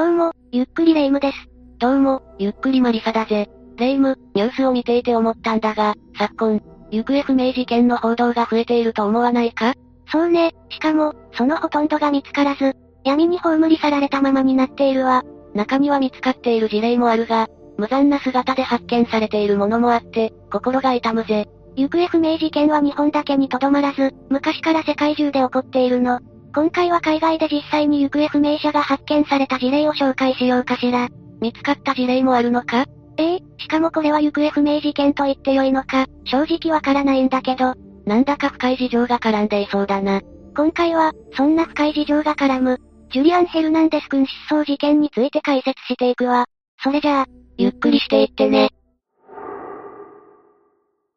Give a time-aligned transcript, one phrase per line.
[0.00, 1.36] どうも、ゆっくりレ夢ムです。
[1.78, 3.50] どうも、ゆっくりマリサだぜ。
[3.76, 9.74] レ夢ム、ニュースを見ていて思ったんだが、昨今、行方不明事件の報道が増えていると思わないか？
[10.10, 12.74] そうね、しかも、そのほとんどが見つからず、
[13.04, 15.22] 闇に葬り去られたままになっているわ。
[15.52, 21.46] 中には見つかっている事例もあるが、無残な姿で発見されているものもあって、心が痛むぜ。
[21.76, 26.20] 行方不明事件は日本だけにとどまらず、昔から世界中で起こっているの。
[26.52, 31.08] 今回は海外で実際に行方不明者が発見された事例を紹介しようかしら。
[31.40, 32.84] 見つかった事例もあるのか？
[33.16, 37.74] ええしかもこれは行方不明事件と言ってよいのか、正直わからないんだけど。
[38.04, 40.20] なんだか深い事情が絡んでいそうだな。
[40.56, 42.78] 今回は、そんな深い事情が絡む、
[43.12, 46.46] ジュリアン・ヘルナンデス君失踪事件について解説していくわ。
[46.82, 47.26] それじゃあ、
[47.58, 48.70] ゆっくりしていってね。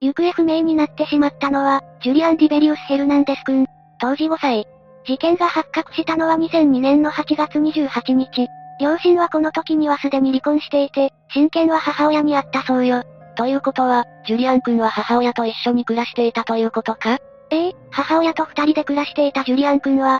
[0.02, 3.66] 行方不明になってしまったのは、ジュリアン・ディベリウス・ヘルナンデス君、
[4.00, 4.68] 当時5歳。
[5.06, 8.48] 事件が発覚したのは2002年の8月28日。
[8.80, 13.04] 両親はこの時にはすでに離婚していて、親権は母親にあったそうよ。
[13.36, 17.18] ということは、ジュリアン君は母親と一緒に暮らしていたということか？
[17.52, 20.20] ええ、母親と二人で暮らしていたジュリアン君は、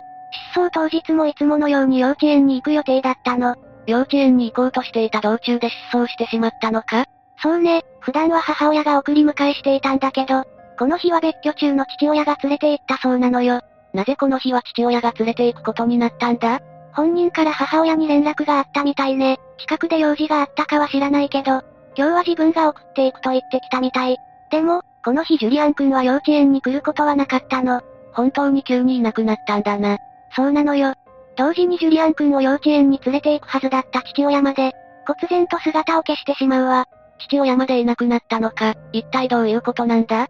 [0.52, 3.56] 失踪当日もいつものように幼稚園に行く予定だったの。
[3.86, 7.06] 幼稚園に行こうとしていた道中で失踪してしまったのか？
[7.42, 10.44] そうね、普段は母親が送り迎えしていたんだけど、
[10.78, 13.60] この日は別居中の父親が連れて行ったそうなのよ。
[13.94, 16.60] なぜこの日は父親が連れて行くことになったんだ？
[16.92, 19.38] 本人から母親に連絡があったみたいね。
[19.58, 21.62] 近くで用事があったかは知らないけど、
[21.96, 24.16] 今日は自分が送っていくと言ってきたみたい。
[24.50, 27.82] でも、この日ジュリアン君は幼稚園に来ることはなかったの。
[28.12, 29.98] 本当に急にいなくなったんだな。
[30.34, 30.94] そうなのよ。
[31.36, 34.72] 同時にジュリアン君を幼稚園に連れて行くはずだった父親まで、
[35.06, 36.86] 忽然と姿を消してしまうわ。
[37.18, 40.28] 父親までいなくなったのか、一体どういうことなんだ？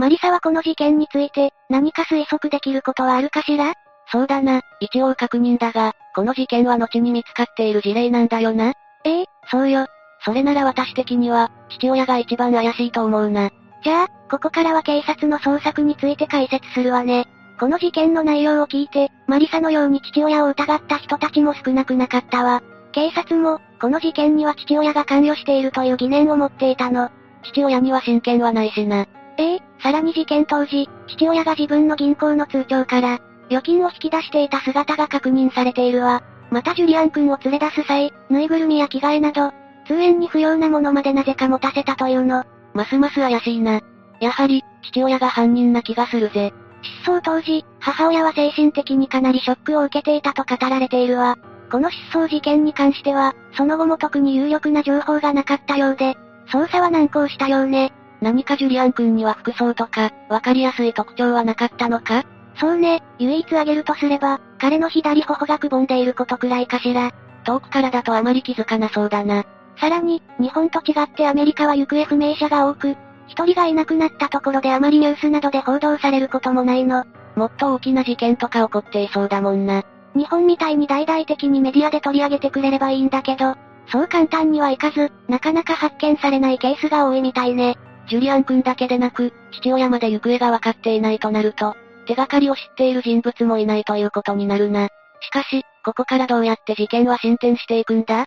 [0.00, 3.74] マリサはこの事件について、何か推測できることはあるかしら？
[4.10, 8.72] そうだな、一応確認だが、この事件は後に見つかっている事例なんだよな。
[9.04, 9.20] え？
[9.20, 9.84] えそうよ。
[10.24, 13.50] それなら私的には、父親が一番怪しいと思うな。
[13.84, 17.26] じゃあ、ここからは警察の捜索について解説するわね。
[17.58, 22.62] この事件の内容を聞いて、マリサのように父親を疑った人たちも少なくなかったわ。
[22.92, 27.10] 警察も、この事件には父親が関与しているという疑念を持っていたの。
[27.42, 29.06] 父親には親権はないしな。
[29.36, 29.69] ええ？
[29.82, 33.18] さらに事件当時、父親が自分の銀行の通帳から、
[33.48, 36.22] 預金を引き出していた姿が確認されているわ。
[36.50, 39.52] またジュリアン君を連れ出す際、ぬいぐるみや着替えなど、
[39.86, 42.44] 通園に不要なものまでなぜか持たせたというの。
[42.74, 43.80] ますます怪しいな。
[44.20, 46.52] やはり、父親が犯人な気がするぜ。
[47.04, 51.36] 失踪当時、母親は精神的にかなりショックを受けていたと語られているわ。
[51.70, 56.16] この失踪事件に関しては、その後も特に有力な情報がなかったようで、
[56.48, 57.92] 捜査は難航したようね。
[58.20, 62.24] 何かジュリアン君には服装とか、わかりやすい特徴はなかったのか？
[62.56, 67.12] そうね、唯一挙げるとすれば、彼の左頬がくぼんでいることくらいかしら。
[67.44, 69.44] 遠くからだとあまり気づかなそうだな。
[69.78, 72.96] さらに、日本と違ってアメリカは行方不明者が多く、
[73.28, 77.04] 一人がいなくなったところであまりニュースなどで報道されることもないの。
[77.36, 79.84] もっと大きな事件とか起こっていそうだもんな。
[80.14, 83.54] 日本みたいに大々的にメディアで取り上げてくれればいいんだけど、
[83.86, 87.78] そう簡単にはいかず、なかなか発見されないケースが多いみたいね。
[88.10, 91.76] ジュリアン君だけでなく、父親まで行方が分かっていないとなると、
[92.08, 94.88] 手がかりを知っている人物もいないということになるな。
[95.20, 98.26] しかし、ここからどうやって事件は進展していくんだ？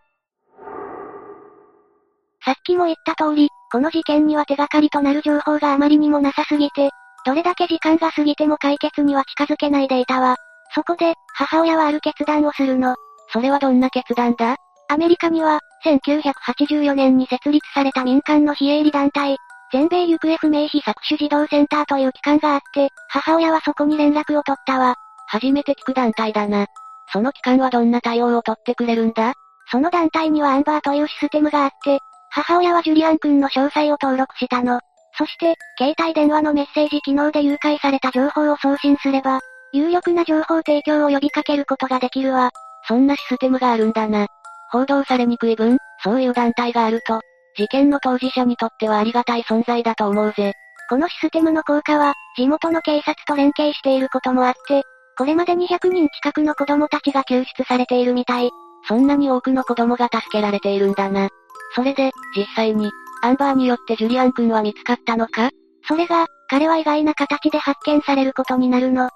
[2.46, 6.90] さっきも言った通り、この事件には手がかりとなる情報があまりにもなさすぎて、
[7.26, 10.38] どれだけ時間が過ぎても解決には近づけないでいたわ。
[10.74, 12.96] そこで、母親はある決断をするの。
[13.34, 14.56] それはどんな決断だ？
[14.88, 19.38] アメリカには、1984年に設立された民間の非営利団体、
[19.74, 24.96] 全米行方不明被搾取児童センターという機関があって、母親はそこに連絡を取ったわ。
[25.26, 26.68] 初めて聞く団体だな。
[27.12, 29.34] その機関はどんな対応を取ってくれるんだ？
[29.72, 31.98] その団体にはアンバーというシステムがあって、
[32.30, 34.80] 母親はジュリアン君の詳細を登録したの。
[35.18, 39.40] そして、携帯電話のメッセージ機能で誘拐された情報を送信すれば、
[39.72, 42.52] 有力な情報提供を呼びかけることができるわ。
[42.88, 44.28] そんなシステムがあるんだな。
[44.72, 47.22] 報道されにくい分、そういう団体があると、
[47.56, 50.54] 事件の当事者にとってはありがたい存在だと思うぜ。
[50.90, 54.84] このシステムの効果は、地元の警察と連携していることもあって、
[55.18, 58.50] これまで200人近くの子供たちが救出されているみたい。
[58.88, 61.30] そんなに多くの子供が助けられているんだな。
[61.76, 62.92] それで、実際に、
[63.22, 65.50] アンバーによってジュリアン君は見つかったのか？
[65.88, 69.10] それが、彼は意外な形で発見されることになるの。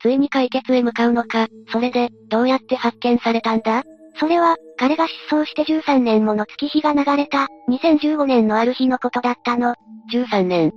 [0.00, 3.84] ついに解決へ向かうのか、それで、どうやって発見されたんだ？
[4.18, 9.74] それは、彼が失踪して13年もの月日が流れた、2015年のある日のことだったの。
[10.12, 10.72] 13年。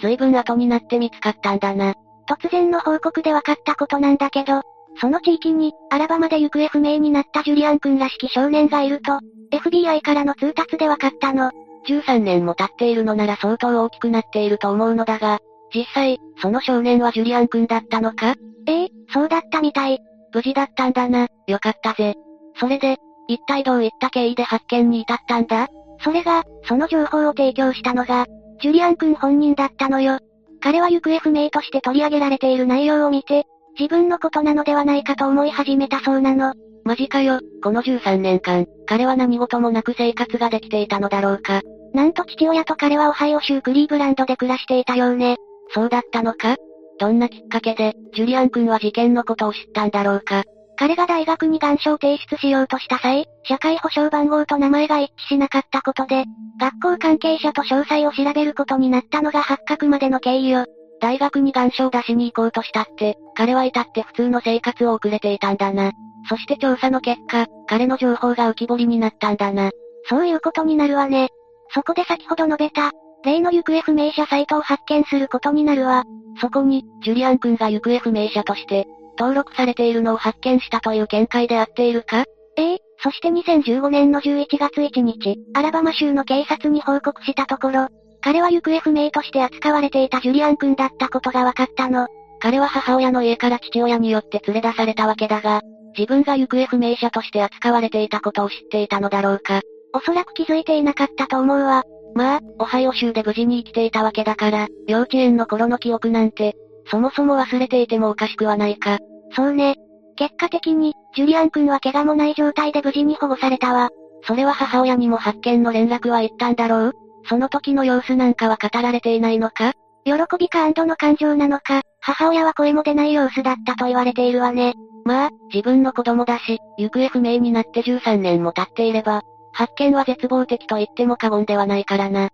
[0.00, 1.94] 随分後になって見つかったんだな。
[2.28, 4.62] 突然の報告で分かったことなんだけど、
[5.00, 9.18] その地域に、アラバマで行方不明になったジュリアン君らしき少年がいると、
[9.52, 11.50] FBI からの通達で分かったの。
[11.88, 15.38] 13年も経っているのなら相当大きくなっていると思うのだが、
[15.74, 18.34] 実際、その少年はジュリアン君だったのか？
[18.66, 19.98] ええ、そうだったみたい。
[20.32, 22.14] 無事だったんだな、よかったぜ。
[22.58, 22.98] それで、
[23.28, 25.68] 一体どういった経緯で発見に至ったんだ？
[26.00, 28.26] それが、その情報を提供したのが、
[28.60, 30.18] ジュリアン君本人だったのよ。
[30.60, 33.44] 彼は行方不明として取り上げられている内容を見て、
[33.78, 36.54] 自分のことなのではないかと思い始めたそうなの。
[36.84, 41.62] マジかよ、この13年間、彼は何事もなく生活ができていたのだろうか。
[41.94, 45.36] なんと父親と彼はオハイオ州クリーブランドで暮らしていたようね。
[45.70, 46.56] そうだったのか？
[46.98, 50.44] どんなきっかけで、ジュリアン君は事件のことを知ったんだろうか？
[50.76, 56.24] 彼が大学に願書を提出しようとした際、社会保障番号と名前が一致しなかったことで、
[56.58, 60.66] 学校関係者と詳細を調べることになったのが発覚までの経緯よ。
[61.00, 65.92] 大学に願書を出しに行こうとしたって、彼は至って普通の生活を送れていたんだな。
[66.28, 69.70] そして調査の結果、彼の情報が浮き彫りになったんだな。
[70.08, 71.28] そういうことになるわね。
[71.70, 72.92] そこで先ほど述べた、
[73.24, 76.04] 例の行方不明者サイトを発見することになるわ。
[76.40, 78.86] そこに、ジュリアン君が行方不明者として、
[79.18, 82.24] 登録されているのを発見したという見解であっているか？
[82.56, 87.88] ええそして2015年の11月1日、アラバマ州の警察に報告したところ、
[88.22, 92.06] 彼は行方不明として扱われていたジュリアン君だったことが分かったの。
[92.40, 95.60] 彼は母親の家から父親によって連れ出されたわけだが、
[95.96, 99.60] 自分が行方不明者として扱われていたことを知っていたのだろうか。
[99.92, 101.84] おそらく気づいていなかったと思うわ。
[102.14, 106.54] まあ、オハイオ州で無事に生きていたわけだから、幼稚園の頃の記憶なんて、
[106.86, 108.98] そもそも忘れていてもおかしくはないか。
[109.32, 109.76] そうね。
[110.16, 113.90] 結果的に、ジュリアン君は怪我もない状態で無事に保護されたわ。
[114.26, 116.92] それは母親にも発見の連絡は言ったんだろう？
[117.26, 119.72] その時の様子なんかは語られていないのか？
[120.04, 124.74] 喜びか安堵の感情なのか、母親は声も出ない様子だったと言われているわね。
[125.04, 129.22] まあ、自分の子供だし、行方不明になって13年も経っていれば、
[129.52, 132.30] 発見は絶望的と言っても過言ではないからな。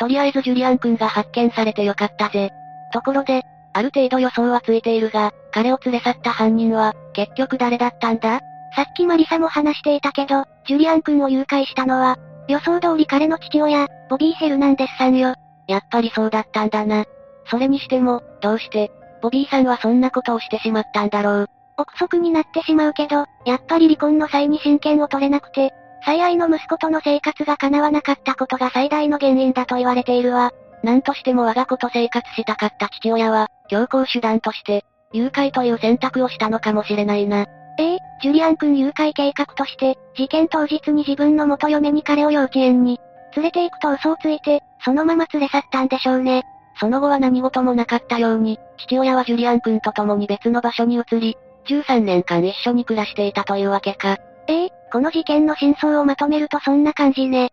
[0.00, 2.50] とりあえずジュリアン君が発見されてよかったぜ。
[2.90, 3.44] ところで、
[3.74, 8.40] ある程度予想はついているが、彼を連れ去った犯人は、結局誰だったんだ？
[8.74, 12.16] さっきマリサも話していたけど、ジュリアン君を誘拐したのは、
[12.48, 15.34] 予想通り彼の父親、ボビー・ヘルナンデスさんよ。
[15.68, 17.04] やっぱりそうだったんだな。
[17.50, 21.50] それにしても、どうして、ボビーさんはそんなことをしてしまったんだろう？
[21.76, 25.72] 憶測になってしまうけど、やっぱり離婚の際に親権を取れなくて、
[26.04, 30.52] 最愛の息子との生活が叶わなかったことが最大の原因だと言われているわ。
[30.82, 37.46] なんとしても我が子と生活したかった父親は、強行手段として、誘拐という選択をしたのかもしれないな。
[37.78, 42.98] ええジュリアン君誘拐計画として、事件当日に自分の元嫁に彼を幼稚園に、
[43.36, 46.44] 連れて行くと嘘をついて、そのまま連れ去ったんでしょうね。
[46.78, 51.36] その後は何事もなかったように、父親はジュリアン君と共に別の場所に移り、
[51.66, 54.16] 13年間一緒に暮らしていたというわけか。
[54.48, 57.52] ええこの事件の真相をまとめるとそんな感じね。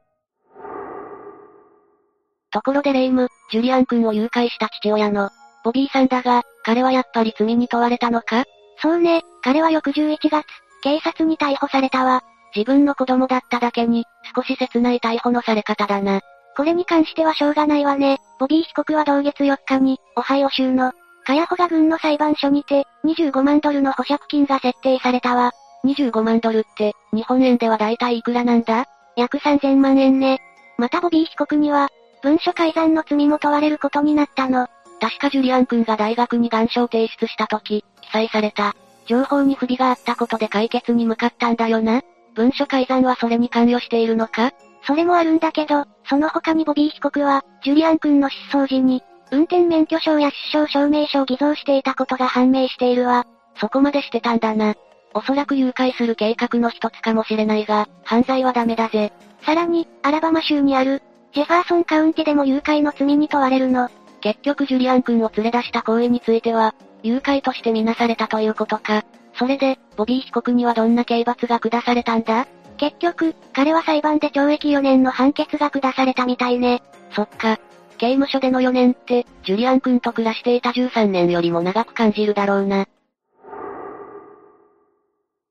[2.52, 5.30] ところでレイム、ジュリアン君を誘拐した父親の、
[5.64, 8.46] ボビーさんだが、彼はやっぱり罪に問われたのか？
[8.82, 10.46] そうね、彼は翌11月、
[10.82, 12.24] 警察に逮捕されたわ。
[12.56, 14.06] 自分の子供だっただけに、
[14.36, 16.22] 少し切ない逮捕のされ方だな。
[16.56, 18.18] これに関してはしょうがないわね。
[18.40, 20.94] ボビー被告は同月4日に、オハイオ州の、
[21.26, 25.52] カヤホガ郡の裁判所にて、25万ドルの保釈金が設定されたわ。
[25.86, 28.86] 25万ドルって、日本円では大体いくらなんだ？
[29.16, 30.40] 約3000万円ね。
[30.78, 31.90] またボビー被告には、
[32.22, 34.68] 文書改ざんの罪も問われることになったの。
[35.00, 38.76] 確かジュリアン君が大学に願書を提出した時、記載された。
[39.08, 42.02] 情報に不備があったことで解決に向かったんだよな。
[42.36, 44.52] 文書改ざんはそれに関与しているのか？
[44.86, 53.26] それもあるんだけど、その他にボビー被告は、ジュリアン君の失踪時に、運転免許証や出生証明書を偽造していたことが判明しているわ。
[53.60, 54.76] そこまでしてたんだな。
[55.18, 59.12] おそらく誘拐する計画の一つかもしれないが、犯罪はダメだぜ。
[59.42, 61.02] さらに、アラバマ州にある、
[61.34, 63.90] ジェファーソンカウンティでも誘拐の罪に問われるの。
[64.22, 69.06] 結局ジュリアン君を連れ出した行為については、誘拐としてみなされたということか。
[69.34, 72.46] それで、ボビー被告にはどんな刑罰が下されたんだ？
[72.78, 76.84] 結局、彼は裁判で懲役4年の判決が下されたみたいね。
[77.12, 77.58] そっか。
[77.98, 82.86] 刑務所での4年って、ジュリアン君と暮らしていた13年よりも長く感じるだろうな。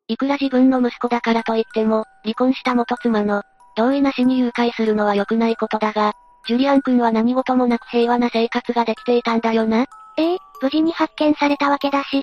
[0.09, 3.43] いくら自分の息子だからといっても、離婚した元妻の、
[3.77, 6.13] 同意なしに誘拐するのは良くないことだが、
[6.47, 9.87] ジュリアン君は何事もなく平和な生活ができていたんだよな。
[10.17, 12.23] ええ無事に発見されたわけだし、き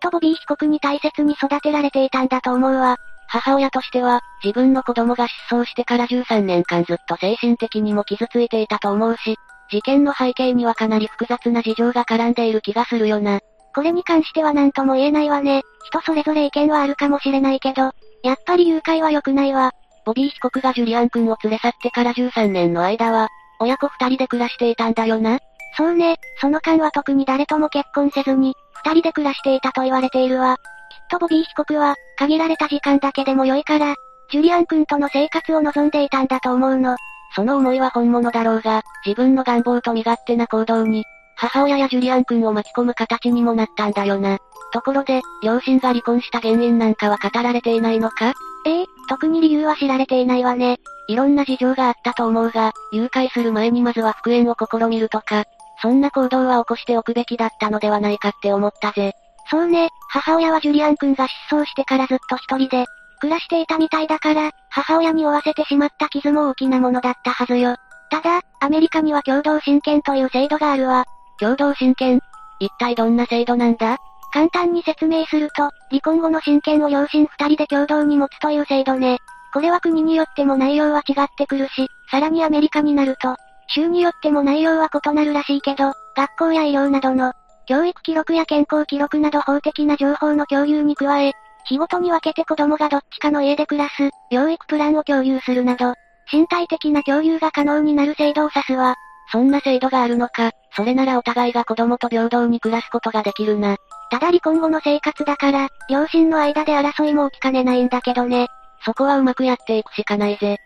[0.00, 2.96] とボビー被告に大切に育てられていたんだと思うわ。
[3.28, 9.36] 母親としては、自分の子供が失踪してから13年間ずっと精神的にも傷ついていたと思うし、
[9.70, 13.40] 事件の背景にはかなり複雑な事情が絡んでいる気がするよな。
[13.74, 15.62] これに関しては何とも言えないわね。
[15.84, 19.72] 人それぞれ意見はあるかもしれないけど、やっぱり誘拐は良くないわ。
[20.04, 23.28] ボビー被告がジュリアン君を連れ去ってから13年の間は、
[23.60, 25.38] 親子二人で暮らしていたんだよな。
[25.76, 30.56] そうね、その間は特に誰とも結婚せずに、二人で暮らしていたと言われているわ。
[30.56, 33.94] きっとボビー被告は、限られた時間だけでも良いから、
[34.30, 36.96] ジュリアン君との生活を望んでいたんだと思うの。
[37.34, 41.04] その思いは本物だろうが、自分の願望と身勝手な行動に、
[41.42, 44.38] 母親やジュリアン君を巻き込む形にもなったんだよな。
[44.72, 48.32] ところで、両親が離婚した原因なんかは語られていないのか？
[48.64, 48.82] え？
[48.82, 50.78] え特に理由は知られていないわね。
[51.08, 55.42] いろんな事情があったと思うが、誘拐する前にまずは復縁を試みるとか、
[55.80, 59.12] そんな行動は起こしておくべきだったのではないかって思ったぜ。
[59.50, 62.86] そうね、母親はジュリアン君が失踪してからずっと一人で、
[63.20, 67.74] 暮らしていたみたいだから、母親に負わせてしまった傷も大きなものだったはずよ。
[68.10, 71.04] ただ、アメリカには共同親権という制度があるわ。
[71.42, 72.20] 共同親権
[72.60, 73.96] 一体どんな制度なんだ？
[74.32, 79.18] 簡単に説明すると、離婚後の親権を両親二人で共同に持つという制度ね。
[79.52, 83.34] これは国によっても内容は違ってくるし、さらにアメリカになると、
[83.66, 87.32] 州によっても内容は異なるらしいけど、学校や医療などの、
[87.66, 91.32] 教育記録や健康記録など法的な情報の共有に加え、
[91.66, 95.94] 日ごとに分けて子供がどっちかの家で暮らす、養育プランを共有するなど、
[96.32, 98.94] 身体的な共有が可能になる制度を指すわ。
[99.32, 103.78] そんな制度があるのか、それならお互いが子供と平等に暮らすことができるな。
[104.10, 108.48] ただ離婚後の生活だから、両親の間で争いも起きかねないんだけどね。
[108.84, 110.58] そこはうまくやっていくしかないぜ。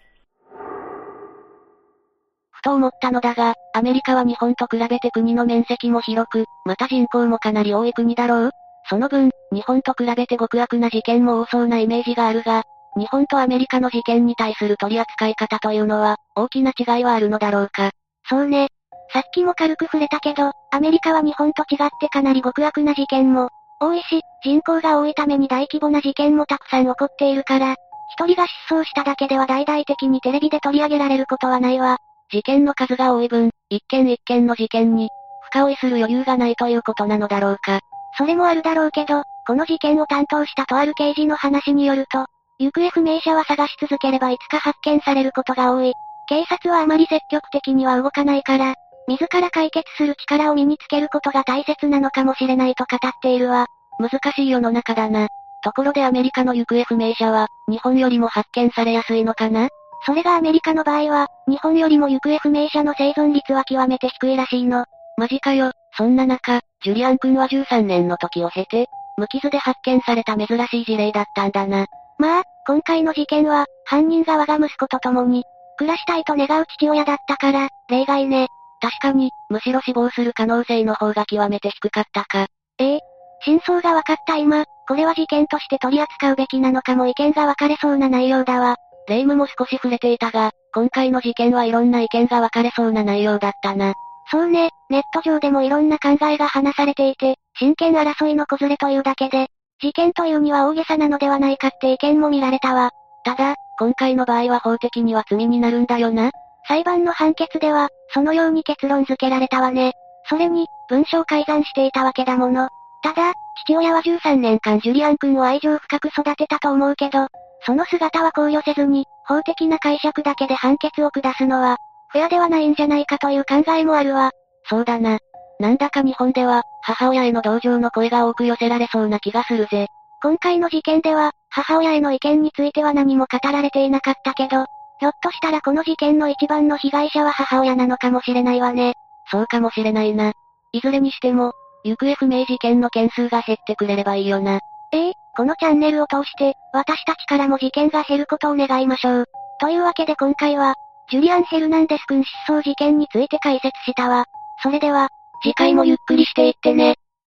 [2.50, 8.50] ふと思ったのだが、アメリカは日本と比べて国の面積も広く、また人口もかなり多い国だろう？
[8.88, 12.64] その分、日本と比べて極悪な事件も多そうなイメージがあるが、
[12.96, 17.90] 日本とアメリカの事件に対する取り扱い方というのは、大きな違いはあるのだろうか？
[18.28, 18.68] そうね。
[19.12, 27.76] さっきも軽く触れたけど、アメリカは日本と違ってかなり極悪な事件も、多いし、人口が多いために大規模な事件もたくさん起こっているから、
[28.18, 31.98] 一人が失踪しただけでは大々的にテレビで取り上げられることはないわ。
[32.30, 35.08] 事件の数が多い分、一件一件の事件に、
[35.50, 37.80] 深追いする余裕がないということなのだろうか。
[38.18, 42.26] それもあるだろうけど、この事件を担当したとある刑事の話によると、
[42.58, 45.92] 行方不明者は探し続ければいつか発見されることが多い。
[46.28, 48.74] 警察はあまり積極的には動かないから、
[49.08, 53.66] 自ら解決する力を身につけることが大切なのかもしれないと語っているわ。
[54.00, 55.28] 難しい世の中だな。
[55.62, 59.68] ところでアメリカの行方不明者は、日本よりも発見されやすいのかな？
[60.04, 64.84] それがアメリカの場合は、日本よりも行方不明者の生存率は極めて低いらしいの。
[65.16, 65.72] マジかよ。
[65.96, 71.86] そんな中、ジュリアン君は13年の時を経て、無傷で発見された珍しい事例だったんだな。
[72.18, 75.44] まあ、今回の事件は、犯人が我が息子と共に、
[75.76, 78.48] 暮らしたいと願う父親だったから、例外ね。
[78.80, 82.46] 確かに、むしろ死亡する可能性の方が極めて低かったか。
[82.78, 83.00] ええ。
[83.44, 88.76] 真相が分かった今、これは事件として取り扱うべきなのかも意見が分かれそうな内容だわ。
[89.08, 93.94] 霊夢も少し触れていたが、今回の事件はいろんな意見が分かれそうな内容だったな。
[94.30, 99.48] そうね、ネット上でもいろんな考えが話されていて、真剣争いの子連れというだけで、
[99.80, 102.90] 事件というには大げさなのではないかって意見も見られたわ。
[103.24, 106.30] ただ、今回の場合は法的には罪になるんだよな。
[106.66, 109.92] 裁判の判決では、そのように結論付けられたわね。
[110.28, 112.68] それに、文章改ざんしていたわけだもの。
[113.02, 113.32] ただ、
[113.64, 117.28] 父親は13年間ジュリアン君を愛情深く育てたと思うけど、
[117.64, 121.76] その姿は考慮せずに、法的な解釈だけで判決を下すのは、
[122.10, 124.30] フェアではないんじゃないかという考えもあるわ。
[124.68, 125.18] そうだな。
[125.58, 129.86] なんだか日本では、母親への同情の声が多く寄せられそうな気がするぜ。
[130.22, 134.66] 今回の事件では、母親への意見については何も語られていなかったけど、
[135.00, 138.92] ひょっとしたらこの事件の一番の被害者は母親なのかもしれないわね。
[139.30, 140.32] そうかもしれないな。
[140.72, 144.60] いずれにしても、行方不明事件の件数が減ってくれればいいよな。
[144.92, 149.24] ええこのチャンネルを通して、私たちからも事件が減ることを願いましょう。
[149.58, 150.74] というわけで今回は、
[151.10, 154.26] ジュリアン・ヘルナンデス君失踪事件について解説したわ。
[154.62, 155.08] それでは、
[155.42, 156.96] 次回もゆっくりしていってね。